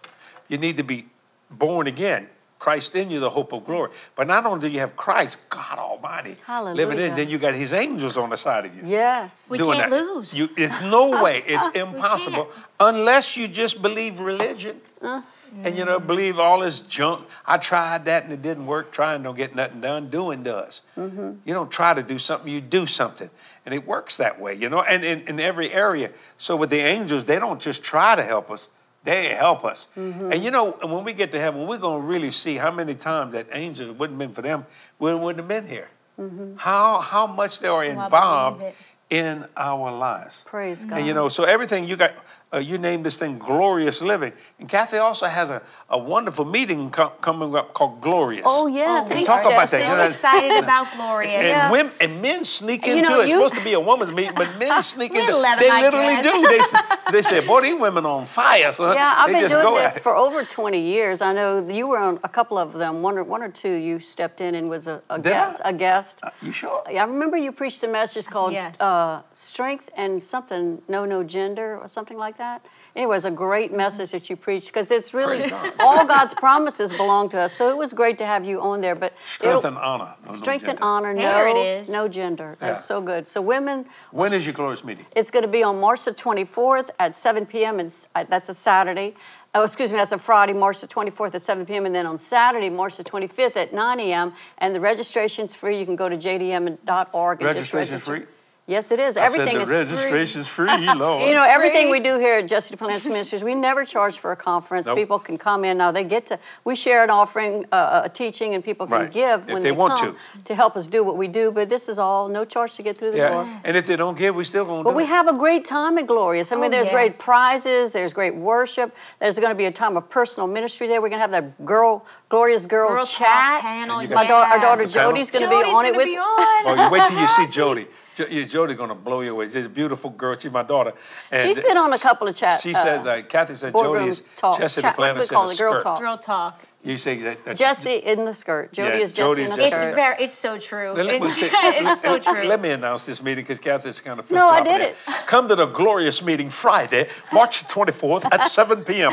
[0.48, 1.06] You need to be
[1.50, 2.28] born again.
[2.60, 3.90] Christ in you, the hope of glory.
[4.14, 7.14] But not only do you have Christ, God Almighty, living in, Hallelujah.
[7.16, 8.82] then you got His angels on the side of you.
[8.84, 9.50] Yes.
[9.50, 9.96] We doing can't that.
[10.04, 10.38] lose.
[10.38, 11.42] You, it's no way.
[11.46, 14.80] It's impossible unless you just believe religion.
[15.00, 15.22] Uh.
[15.64, 17.26] And you know, believe all this junk.
[17.44, 18.92] I tried that and it didn't work.
[18.92, 20.08] Trying don't get nothing done.
[20.08, 20.82] Doing does.
[20.96, 21.32] Mm-hmm.
[21.44, 23.30] You don't try to do something, you do something.
[23.66, 26.10] And it works that way, you know, and in, in every area.
[26.38, 28.68] So with the angels, they don't just try to help us,
[29.04, 29.88] they help us.
[29.96, 30.32] Mm-hmm.
[30.32, 32.94] And you know, when we get to heaven, we're going to really see how many
[32.94, 34.66] times that angels wouldn't have been for them,
[34.98, 35.88] we wouldn't have been here.
[36.18, 36.56] Mm-hmm.
[36.56, 38.62] How, how much they are involved
[39.10, 40.44] in our lives.
[40.46, 40.98] Praise God.
[40.98, 42.14] And you know, so everything you got,
[42.52, 44.32] uh, you named this thing Glorious Living.
[44.58, 48.42] And Cathy also has a, a wonderful meeting co- coming up called Glorious.
[48.44, 49.76] Oh yeah, Oh, thanks, talk about that, Jesse.
[49.84, 51.30] you So know, excited about Gloria.
[51.38, 51.70] and, Yeah.
[51.70, 53.22] women, and men sneak You into know, it.
[53.24, 55.64] It's you- supposed to be a woman's meeting, but men sneak into let it.
[55.64, 56.70] 'em, They I literally guess.
[56.70, 56.78] do.
[57.06, 58.72] They, they say, boy, these women on fire.
[58.72, 61.22] So Yeah, I've they been just doing this for over 20 years.
[61.22, 63.02] I know you were on a couple of them.
[63.02, 65.36] One or one or two, you stepped in and was a, a Did I?
[65.46, 65.60] guest.
[65.64, 66.22] A guest.
[66.42, 66.82] You sure?
[66.90, 68.80] Yeah, I remember you preached a message called Yes.
[68.80, 72.39] uh, "Strength and something, no, no gender" or something like that.
[72.40, 72.60] Anyway,
[72.94, 75.72] it was a great message that you preached because it's really God.
[75.78, 77.52] all God's promises belong to us.
[77.52, 78.94] So it was great to have you on there.
[78.94, 80.14] But Strength it'll- and honor.
[80.24, 80.84] No, no strength and gender.
[80.84, 81.90] honor, There no, it is.
[81.90, 82.56] no gender.
[82.58, 82.82] That's Yeah.
[82.82, 83.28] so good.
[83.28, 85.06] So women, When is your glorious meeting?
[85.14, 87.78] it's going to be on March the 24th at 7 p.m.
[87.78, 87.94] and
[88.28, 89.14] that's a Saturday.
[89.54, 91.84] Oh, excuse me, that's a Friday, March the 24th at 7 p.m.
[91.84, 94.32] And then on Saturday, March the 25th at 9 a.m.
[94.58, 95.76] And the registration's free.
[95.78, 97.98] You can go to jdm.org and just register.
[97.98, 98.26] free?
[98.70, 99.16] Yes, it is.
[99.16, 100.20] I Everything said is the free.
[100.22, 101.28] is free, Lord.
[101.28, 101.98] You know, It's everything free.
[101.98, 104.86] we do here at Jesse Duplantis Ministries, we never charge for a conference.
[104.86, 104.96] Nope.
[104.96, 105.90] People can come in now.
[105.90, 106.38] They get to.
[106.64, 109.72] We share an offering, uh, a teaching, and people can Right, give if when they
[109.72, 111.50] want come to help us do what we do.
[111.50, 113.42] But this is all no charge to get through the door.
[113.44, 113.60] yeah.
[113.64, 115.08] And if they don't give, we still gonna But do we it.
[115.08, 116.52] have a great time at Glorious.
[116.52, 118.94] I mean, Oh, there's great prizes, there's great worship.
[119.18, 121.00] There's going to be a time of personal ministry there.
[121.02, 123.62] We're going to have that girl, Glorious Girl, Girl chat.
[123.62, 124.90] panel, My got- daughter, our daughter The?
[124.92, 126.06] Jody's going to be on it gonna with.
[126.06, 126.66] be on.
[126.66, 127.86] Oh, you wait till you see Jody.
[128.16, 129.50] Jo- yeah, Jody gonna blow you away.
[129.50, 130.36] She's a beautiful girl.
[130.38, 130.92] She's my daughter.
[131.30, 132.60] And She's been on a couple of chat.
[132.60, 134.58] She uh, says that Cathy said boardroom Jody is talk.
[134.58, 135.58] Jesse Chat- what do we in call a it?
[135.58, 135.82] Girl skirt.
[135.82, 135.98] talk.
[136.00, 136.60] Girl talk.
[136.82, 137.44] You say that.
[137.44, 138.72] that Jesse in the skirt.
[138.72, 139.94] Jody Yeah, is Jesse Jody's in the just- It's skirt.
[139.94, 140.22] very.
[140.24, 140.92] It's so true.
[140.92, 142.44] Let, let me It's, say- it's so true.
[142.44, 144.96] Let me announce this meeting because Cathy's kind of No, I did it.
[145.26, 149.12] Come to the glorious meeting Friday, March 24th at 7 p.m.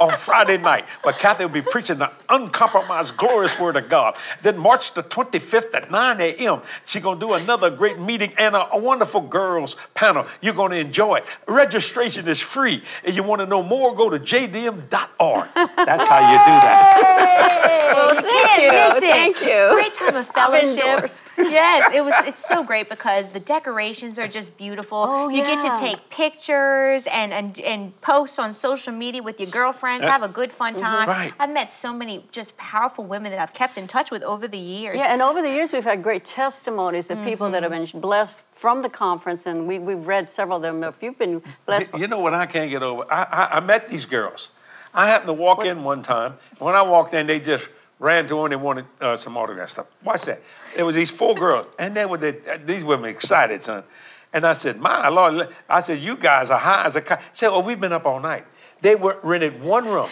[0.00, 4.16] On Friday night, where Cathy will be preaching the uncompromised, glorious word of God.
[4.42, 8.56] Then March the 25th at 9 a.m., she's going to do another great meeting and
[8.56, 10.26] a, a wonderful girls panel.
[10.40, 11.24] You're going to enjoy it.
[11.46, 12.82] Registration is free.
[13.04, 15.48] And you want to know more, go to jdm.org.
[15.76, 16.79] That's how you do that.
[16.80, 18.70] Well, thank you.
[18.70, 19.00] Can't.
[19.00, 19.68] Thank you.
[19.72, 21.10] Great time of I'm fellowship.
[21.38, 22.14] yes, it was.
[22.26, 25.04] It's so great because the decorations are just beautiful.
[25.08, 29.50] Oh, you get to take pictures and, and and post on social media with your
[29.50, 30.04] girlfriends.
[30.04, 30.10] Yeah.
[30.12, 30.78] Have a good fun Mm-hmm.
[30.84, 31.08] time.
[31.08, 31.32] Right.
[31.40, 34.58] I've met so many just powerful women that I've kept in touch with over the
[34.58, 34.98] years.
[34.98, 37.92] Yeah, and over the years, we've had great testimonies of people that have Mm-hmm.
[37.92, 40.84] been blessed from the conference, and we, we've read several of them.
[40.84, 43.04] If you've been blessed, You know what I can't get over?
[43.12, 44.50] I, I, I met these girls.
[44.94, 46.34] I happened to walk in one time.
[46.50, 49.68] and When I walked in, they just ran to one and wanted uh, some autograph
[49.70, 49.86] stuff.
[50.02, 50.40] Watch that.
[50.74, 53.84] There was these four girls, and they were the, these women excited, son.
[54.32, 57.20] And I said, my Lord, I said, you guys are high as a kite.
[57.32, 58.44] Say, oh, we've been up all night.
[58.80, 60.08] They were rented one room,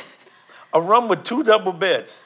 [0.74, 2.22] a room with two double beds.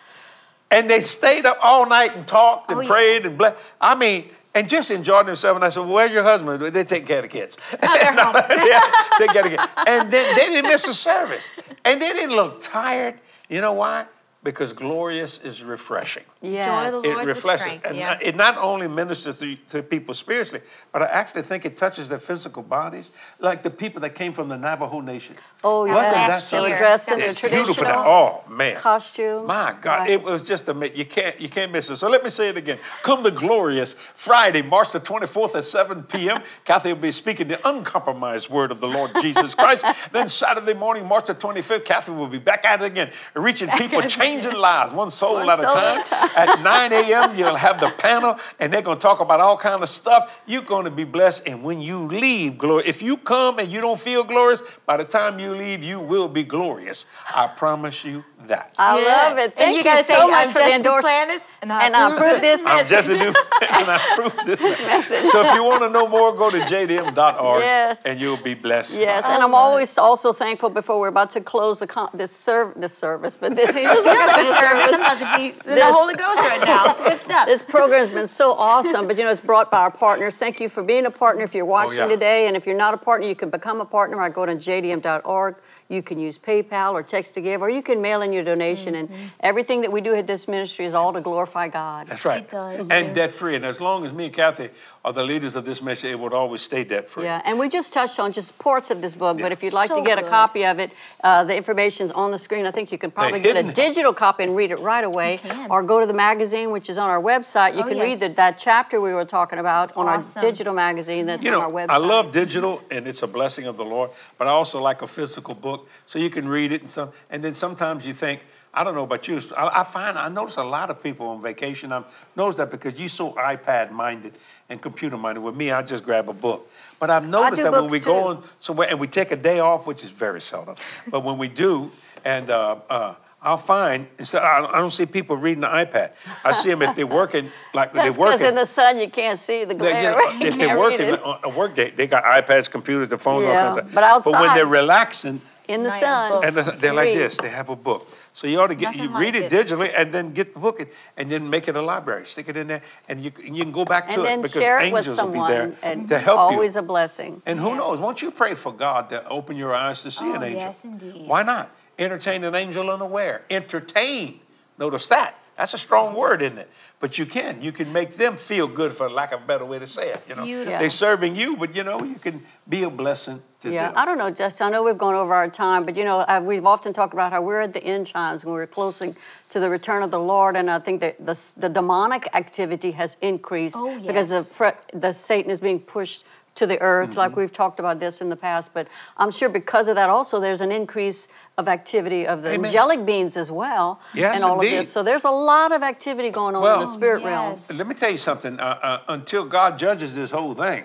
[0.70, 2.88] And they stayed up all night and talked and Oh, yeah.
[2.88, 3.56] prayed and blessed.
[3.80, 5.56] I mean, and just enjoyed themselves.
[5.56, 6.60] And I said, well, where's your husband?
[6.74, 7.58] They take care of the kids.
[7.74, 8.34] Oh, they're home.
[8.66, 8.80] yeah,
[9.18, 9.68] take care of the kids.
[9.86, 11.50] And then they didn't miss a service.
[11.84, 13.14] And they didn't look tired.
[13.48, 14.06] You know why?
[14.44, 16.24] Because glorious is refreshing.
[16.40, 17.00] Yes.
[17.00, 18.18] the It Lord's the reflects And yeah.
[18.20, 22.18] it not only ministers to, to people spiritually, but I actually think it touches their
[22.18, 25.36] physical bodies, like the people that came from the Navajo Nation.
[25.62, 25.94] Oh, That yes.
[25.94, 27.74] was Wasn't that last They were dressed in their was It's beautiful.
[27.84, 28.42] traditional Now.
[28.48, 29.46] Oh man, costumes.
[29.46, 30.10] My God, Right.
[30.10, 30.96] it was just amazing.
[30.96, 31.96] You can't you can't miss it.
[31.96, 32.78] So let me say it again.
[33.04, 36.42] Come the glorious Friday, March the 24th at 7 p.m.
[36.64, 39.84] Cathy will be speaking the uncompromised word of the Lord Jesus Christ.
[40.10, 44.02] then Saturday morning, March the 25th, Cathy will be back at it again, reaching people,
[44.08, 45.98] changing lives, one soul One at a soul time.
[45.98, 46.30] at a time.
[46.36, 49.82] At 9 a.m., you'll have the panel, and they're going to talk about all kind
[49.82, 50.40] of stuff.
[50.46, 52.84] You're going to be blessed, and when you leave, glory.
[52.86, 56.28] If you come and you don't feel glorious, by the time you leave, you will
[56.28, 57.06] be glorious.
[57.34, 58.74] I promise you that.
[58.76, 59.06] I Yeah.
[59.28, 59.42] love it.
[59.44, 61.42] And Thank you you, gotta so say, much I'm for the Jessica endorsement.
[61.62, 62.90] And I and I approve approve this I'm message.
[62.90, 63.34] just a new and
[63.88, 65.24] I approve this message.
[65.26, 68.04] So if you want to know more, go to jdm.org Yes.
[68.04, 68.98] and you'll be blessed.
[68.98, 72.10] Yes, oh and I I'm always also thankful before we're about to close the con-
[72.14, 74.60] this serv- this service, but this, this, Feels like a service.
[74.60, 74.94] service.
[74.94, 76.90] I'm about to be in the This- Holy Ghost right now.
[76.90, 77.46] It's good stuff.
[77.46, 80.38] This program's been so awesome, but you know, it's brought by our partners.
[80.38, 82.08] Thank you for being a partner if you're oh, watching yeah.
[82.08, 82.46] today.
[82.46, 84.20] And if you're not a partner, you can become a partner.
[84.20, 85.56] I go to jdm.org.
[85.88, 88.94] You can use PayPal or text to give, or you can mail in your donation.
[88.94, 89.26] And mm-hmm.
[89.40, 92.06] everything that we do at this ministry is all to glorify God.
[92.06, 92.42] That's right.
[92.42, 92.90] It does.
[92.90, 93.56] And debt free.
[93.56, 94.70] And as long as me and Cathy
[95.04, 97.24] are the leaders of this mission, it would always stay debt free.
[97.24, 99.88] Yeah, and we just touched on just parts of this book, but if you'd like
[99.88, 100.92] to So get a copy of it,
[101.24, 102.66] uh, the information's on the screen.
[102.66, 105.68] I think you can probably get a digital copy and read it right away, can.
[105.72, 107.74] or go to the magazine, which is on our website.
[107.74, 110.38] You Oh, can read the, that chapter we were talking about on awesome.
[110.40, 111.90] our digital magazine that's You on our know, website.
[111.90, 115.08] I love digital and it's a blessing of the Lord, but I also like a
[115.08, 117.10] physical book so you can read it and some.
[117.28, 118.42] And then sometimes you think,
[118.74, 121.42] I don't know about you, I, I find I notice a lot of people on
[121.42, 121.92] vacation.
[121.92, 122.04] I
[122.34, 124.32] notice that because you're so iPad minded
[124.70, 125.40] and computer minded.
[125.42, 126.70] With me, I just grab a book.
[126.98, 128.06] But I've noticed that when we too.
[128.06, 130.76] go on somewhere and we take a day off, which is very seldom,
[131.10, 131.90] but when we do,
[132.24, 136.12] and uh, uh, I'll find instead I, I don't see people reading the iPad.
[136.44, 138.24] I see them if they're working like they're working.
[138.24, 140.12] because in the sun you can't see the They- you glare.
[140.12, 143.44] know, You if they're working on a work day, they got iPads, computers, the phones,
[143.46, 143.94] all kinds of stuff.
[143.94, 146.44] but But when they're relaxing, in the sun.
[146.44, 147.18] and they're they're like Read.
[147.18, 148.08] this, they have a book.
[148.34, 149.52] So you ought to get Nothing you like read it.
[149.52, 152.24] it digitally and then get the book and, and then make it a library.
[152.24, 154.52] Stick it in there, and you can- you can go back to And it because
[154.62, 156.80] share it with angels will be there and to it's help always you.
[156.80, 157.42] a blessing.
[157.44, 157.76] And who Yeah.
[157.76, 157.98] knows?
[158.00, 160.60] Won't you pray for God to open your eyes to see Oh, an angel?
[160.60, 161.26] yes, indeed.
[161.28, 161.68] Why not?
[161.98, 163.42] Entertain an angel unaware.
[163.50, 164.40] Entertain.
[164.78, 165.34] Notice that.
[165.56, 166.70] That's a strong word, isn't it?
[167.02, 167.60] But you can.
[167.60, 170.22] You can make them feel good, for lack of a better way to say it.
[170.28, 170.78] You know, Beautiful.
[170.78, 173.94] they're serving you, but you know, you can be a blessing to Yeah, them.
[173.96, 174.68] I don't know, Justin.
[174.68, 177.32] I know we've gone over our time, but you know, uh, we've often talked about
[177.32, 179.16] how we're at the end times when we're closing
[179.50, 183.16] to the return of the Lord, and I think that the, the demonic activity has
[183.20, 187.18] increased Oh, because the pre- the Satan is being pushed to the earth, Mm-hmm.
[187.18, 188.74] like we've talked about this in the past.
[188.74, 192.66] But I'm sure because of that, also there's an increase of activity of the Amen.
[192.66, 194.92] angelic beings as well, Yes, and all of this.
[194.92, 197.50] So there's a lot of activity going on Well- in the spirit Oh, realm.
[197.52, 197.72] yes.
[197.72, 198.60] Let me tell you something.
[198.60, 200.84] Uh, uh, until God judges this whole thing,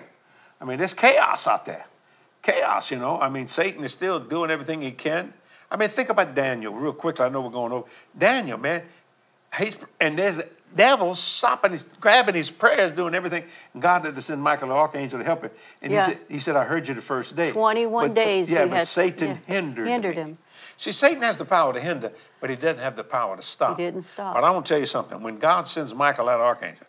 [0.60, 1.84] I mean, there's chaos out there.
[2.42, 3.20] Chaos, you know.
[3.20, 5.34] I mean, Satan is still doing everything he can.
[5.70, 7.26] I mean, think about Daniel real quickly.
[7.26, 7.86] I know we're going over.
[8.16, 8.82] Daniel, man,
[9.58, 13.44] he's and there's the devil stopping, his, grabbing his prayers, doing everything.
[13.72, 15.50] And God had to send Michael the archangel to help him.
[15.82, 16.00] And Yeah.
[16.06, 17.50] he said, he said, I heard you the first day.
[17.50, 20.38] 21 But- days Yeah, he but had- Satan yeah, hindered hindered him.
[20.76, 23.78] See, Satan has the power to hinder, but he doesn't have the power to stop.
[23.78, 24.34] He didn't stop.
[24.34, 25.20] But I want to tell you something.
[25.22, 26.86] When God sends Michael that archangel,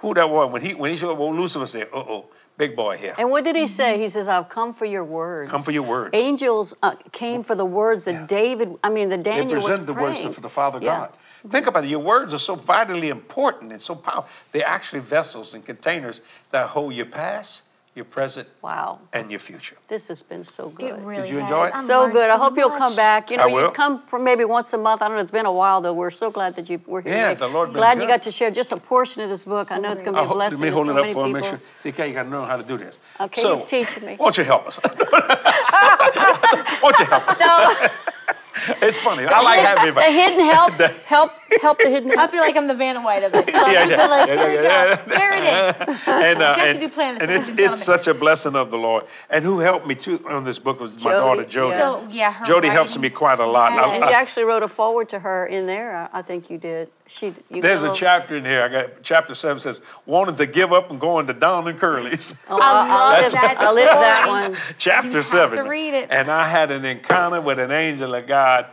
[0.00, 2.26] who that was, when he when he showed up, Lucifer said, uh oh,
[2.56, 3.14] big boy here.
[3.18, 3.98] And what did he say?
[3.98, 5.50] He says, I've come for your words.
[5.50, 6.10] Come for your words.
[6.14, 8.26] Angels uh, came for the words that Yeah.
[8.26, 10.34] David, I mean, that They Daniel was presented the words praying.
[10.34, 10.98] to the Father Yeah.
[10.98, 11.12] God.
[11.50, 11.90] Think about it.
[11.90, 14.26] Your words are so vitally important and so powerful.
[14.52, 17.62] They're actually vessels and containers that hold your past,
[17.94, 18.98] your present, Wow.
[19.12, 19.76] and your future.
[19.88, 20.98] This has been so good.
[20.98, 21.44] It really you has.
[21.44, 21.74] enjoy it?
[21.74, 22.30] I've so learned good.
[22.30, 23.30] I so hope you'll come back.
[23.30, 25.00] You know, I you come for maybe once a month.
[25.00, 25.22] I don't know.
[25.22, 25.94] It's been a while though.
[25.94, 27.12] We're so glad that you were here.
[27.14, 27.46] Yeah, today.
[27.46, 29.72] the Lord been Glad you got to share just a portion of this book.
[29.72, 30.96] I know it's going to be a hope, blessing let me to hold so it
[30.96, 31.34] up many for him.
[31.34, 31.40] people.
[31.52, 31.68] Make sure.
[31.80, 32.98] See, okay, you got to know how to do this.
[33.18, 34.16] Okay, so, he's teaching me.
[34.16, 34.78] Why don't you help us?
[35.56, 37.40] why don't you help us?
[37.46, 37.88] No,
[38.82, 39.24] It's funny.
[39.24, 40.72] I like having The hidden help,
[41.06, 41.30] help,
[41.62, 43.46] help the hidden I feel like I'm the Vanna White of it.
[43.56, 45.44] Yeah, yeah, But like, yeah, there, yeah, there it
[45.90, 46.08] is.
[46.08, 48.78] and, uh, Jeff to and, do planets, and it's it's such a blessing of the
[48.78, 49.04] Lord.
[49.30, 51.74] And who helped me too on this book was my Jody, daughter Jody.
[51.74, 53.72] So yeah, her Jody helps me quite a lot.
[53.72, 53.82] Yeah.
[53.84, 55.94] I- And I- you actually wrote a forward to her in there.
[56.12, 56.88] I I think you did.
[57.08, 57.34] She.
[57.50, 58.62] You there's a chapter in here.
[58.62, 62.42] I got chapter seven says wanting to give up and going to Don and Curly's.
[62.48, 64.56] Oh, I love that live that one.
[64.78, 65.64] chapter You have seven.
[65.64, 66.10] to read it.
[66.10, 68.66] And I had an encounter with an angel of God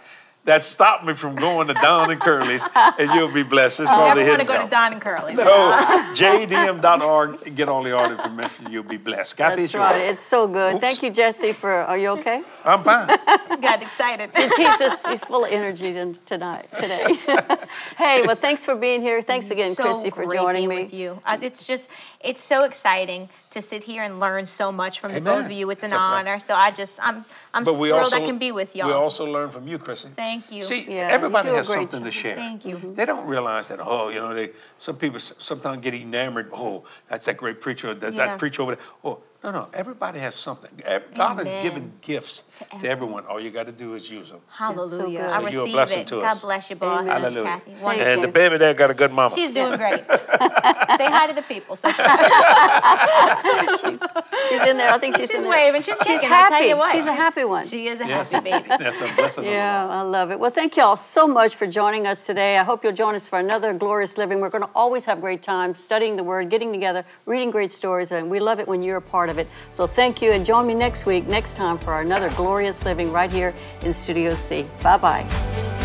[0.46, 2.68] that stopped me from going to Don and Curly's.
[2.76, 3.80] and you'll be blessed.
[3.82, 5.36] It's called Never the want to Hidden go to Don and Curly.
[5.40, 7.56] Oh, jdm.org.
[7.56, 8.72] Get all the art information.
[8.72, 9.38] You'll be blessed.
[9.38, 9.82] Cathy, That's it's yours.
[9.84, 10.02] right.
[10.02, 10.76] It's so good.
[10.76, 10.82] Oops.
[10.82, 11.54] Thank you, Jesse.
[11.54, 12.44] For are you okay?
[12.66, 13.08] I'm fine.
[13.62, 14.32] Got excited.
[14.36, 15.94] He's just, he's full of energy
[16.26, 17.14] tonight today.
[17.98, 19.22] hey, well, thanks for being here.
[19.22, 20.84] Thanks again, so Chrissy, for great joining being me.
[20.84, 21.22] with you.
[21.26, 25.22] Uh, it's just, it's so exciting to sit here and learn so much from the
[25.22, 25.70] both of you.
[25.70, 26.40] It's an It's a ple- honor.
[26.40, 28.88] So I just, I'm, I'm But thrilled also I can be with y'all.
[28.88, 30.10] We also learn from you, Chrissy.
[30.16, 30.64] Thank you.
[30.64, 32.36] See, Yeah, everybody do a has great something to share.
[32.36, 32.94] Thank you.
[32.96, 33.80] They don't realize that.
[33.82, 36.50] Oh, you know, they some people sometimes get enamored.
[36.54, 37.94] Oh, that's that great preacher.
[37.94, 38.26] That, Yeah.
[38.28, 38.86] that preacher over there.
[39.04, 39.68] Oh, no, no.
[39.74, 40.72] Everybody has something.
[40.86, 43.26] Ev- God has given gifts To to everyone.
[43.26, 44.40] All you got to do is use them.
[44.48, 45.20] Hallelujah.
[45.24, 45.30] good.
[45.30, 46.08] I So you're a blessing it.
[46.08, 46.42] to God us.
[46.44, 47.02] bless you, boss.
[47.10, 47.22] Amen.
[47.22, 47.44] Hallelujah.
[47.46, 47.72] Cathy.
[47.72, 48.08] Thank Wonderful.
[48.12, 48.28] And you.
[48.28, 49.36] the baby there got a good mama.
[49.36, 50.00] She's doing great.
[50.10, 51.76] Say hi to the people.
[51.76, 51.90] So
[54.50, 54.92] She's in there.
[54.92, 55.52] I think she's, she's in there.
[55.52, 55.82] waving.
[55.82, 56.66] She's, She's kicking, I'll tell happy.
[56.68, 56.92] you what.
[56.94, 57.66] She's a happy one.
[57.66, 58.32] She is a Yes.
[58.32, 58.68] happy baby.
[58.70, 59.46] That's a blessing.
[59.46, 60.40] Yeah, I love it.
[60.40, 62.58] Well, thank you all so much for joining us today.
[62.58, 64.40] I hope you'll join us for another glorious living.
[64.42, 68.12] We're going to always have great time studying the Word, getting together, reading great stories,
[68.12, 69.48] and we love it when you're a part of it.
[69.74, 73.32] So thank you, and join me next week, next time for another glorious living right
[73.32, 74.66] here in Studio C.
[74.82, 75.83] Bye bye.